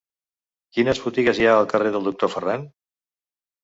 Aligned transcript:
Quines 0.77 1.03
botigues 1.05 1.43
hi 1.43 1.47
ha 1.51 1.53
al 1.59 1.71
carrer 1.77 1.95
del 1.99 2.11
Doctor 2.11 2.37
Ferran? 2.39 2.69